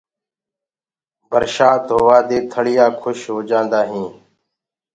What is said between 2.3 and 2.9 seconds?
ٿݪيآ